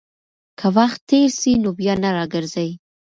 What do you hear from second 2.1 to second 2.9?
راګرځي.